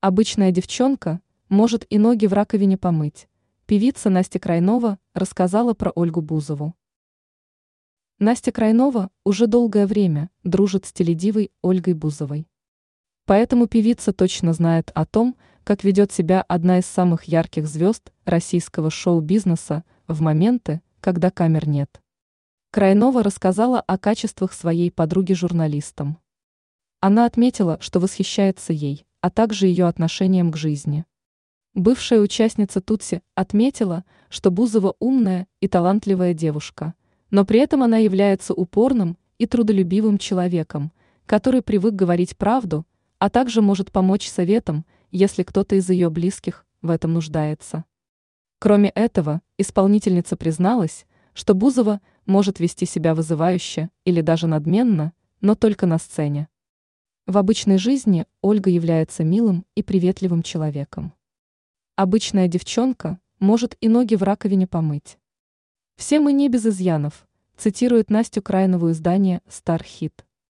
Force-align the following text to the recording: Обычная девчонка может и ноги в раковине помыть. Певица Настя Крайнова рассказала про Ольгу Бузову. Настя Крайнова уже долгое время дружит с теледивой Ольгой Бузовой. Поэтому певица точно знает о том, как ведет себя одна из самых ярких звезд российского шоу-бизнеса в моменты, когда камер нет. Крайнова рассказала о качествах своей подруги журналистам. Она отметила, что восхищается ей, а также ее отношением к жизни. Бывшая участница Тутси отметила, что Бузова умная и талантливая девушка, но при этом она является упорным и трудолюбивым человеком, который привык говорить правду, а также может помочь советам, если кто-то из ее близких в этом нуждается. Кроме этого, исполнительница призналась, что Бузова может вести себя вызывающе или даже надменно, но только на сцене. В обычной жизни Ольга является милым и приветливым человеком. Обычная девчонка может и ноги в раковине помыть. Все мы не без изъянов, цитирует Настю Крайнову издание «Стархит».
Обычная 0.00 0.52
девчонка 0.52 1.20
может 1.48 1.84
и 1.90 1.98
ноги 1.98 2.26
в 2.26 2.32
раковине 2.32 2.78
помыть. 2.78 3.28
Певица 3.66 4.10
Настя 4.10 4.38
Крайнова 4.38 5.00
рассказала 5.12 5.74
про 5.74 5.90
Ольгу 5.90 6.20
Бузову. 6.20 6.76
Настя 8.20 8.52
Крайнова 8.52 9.10
уже 9.24 9.48
долгое 9.48 9.88
время 9.88 10.30
дружит 10.44 10.86
с 10.86 10.92
теледивой 10.92 11.50
Ольгой 11.62 11.94
Бузовой. 11.94 12.46
Поэтому 13.24 13.66
певица 13.66 14.12
точно 14.12 14.52
знает 14.52 14.92
о 14.94 15.04
том, 15.04 15.36
как 15.64 15.82
ведет 15.82 16.12
себя 16.12 16.42
одна 16.42 16.78
из 16.78 16.86
самых 16.86 17.24
ярких 17.24 17.66
звезд 17.66 18.12
российского 18.24 18.90
шоу-бизнеса 18.90 19.82
в 20.06 20.20
моменты, 20.20 20.80
когда 21.00 21.32
камер 21.32 21.66
нет. 21.66 22.00
Крайнова 22.70 23.24
рассказала 23.24 23.80
о 23.80 23.98
качествах 23.98 24.52
своей 24.52 24.92
подруги 24.92 25.32
журналистам. 25.32 26.18
Она 27.00 27.26
отметила, 27.26 27.78
что 27.80 27.98
восхищается 27.98 28.72
ей, 28.72 29.07
а 29.20 29.30
также 29.30 29.66
ее 29.66 29.86
отношением 29.86 30.52
к 30.52 30.56
жизни. 30.56 31.04
Бывшая 31.74 32.20
участница 32.20 32.80
Тутси 32.80 33.22
отметила, 33.34 34.04
что 34.28 34.50
Бузова 34.50 34.94
умная 34.98 35.46
и 35.60 35.68
талантливая 35.68 36.34
девушка, 36.34 36.94
но 37.30 37.44
при 37.44 37.60
этом 37.60 37.82
она 37.82 37.98
является 37.98 38.54
упорным 38.54 39.16
и 39.38 39.46
трудолюбивым 39.46 40.18
человеком, 40.18 40.92
который 41.26 41.62
привык 41.62 41.94
говорить 41.94 42.36
правду, 42.36 42.86
а 43.18 43.30
также 43.30 43.62
может 43.62 43.92
помочь 43.92 44.28
советам, 44.28 44.84
если 45.10 45.42
кто-то 45.42 45.76
из 45.76 45.88
ее 45.90 46.10
близких 46.10 46.66
в 46.82 46.90
этом 46.90 47.12
нуждается. 47.12 47.84
Кроме 48.58 48.88
этого, 48.90 49.40
исполнительница 49.56 50.36
призналась, 50.36 51.06
что 51.32 51.54
Бузова 51.54 52.00
может 52.26 52.58
вести 52.58 52.86
себя 52.86 53.14
вызывающе 53.14 53.90
или 54.04 54.20
даже 54.20 54.46
надменно, 54.46 55.12
но 55.40 55.54
только 55.54 55.86
на 55.86 55.98
сцене. 55.98 56.48
В 57.28 57.36
обычной 57.36 57.76
жизни 57.76 58.24
Ольга 58.40 58.70
является 58.70 59.22
милым 59.22 59.66
и 59.74 59.82
приветливым 59.82 60.42
человеком. 60.42 61.12
Обычная 61.94 62.48
девчонка 62.48 63.20
может 63.38 63.76
и 63.82 63.88
ноги 63.90 64.14
в 64.14 64.22
раковине 64.22 64.66
помыть. 64.66 65.18
Все 65.96 66.20
мы 66.20 66.32
не 66.32 66.48
без 66.48 66.64
изъянов, 66.64 67.28
цитирует 67.54 68.08
Настю 68.08 68.40
Крайнову 68.40 68.92
издание 68.92 69.42
«Стархит». 69.46 70.24